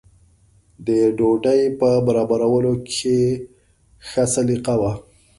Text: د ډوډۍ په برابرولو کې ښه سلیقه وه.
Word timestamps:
د 0.87 0.89
ډوډۍ 1.17 1.61
په 1.79 1.89
برابرولو 2.05 2.73
کې 2.95 3.17
ښه 4.07 4.23
سلیقه 4.33 4.75
وه. 4.81 4.91